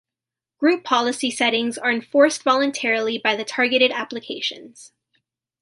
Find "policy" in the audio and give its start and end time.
0.83-1.29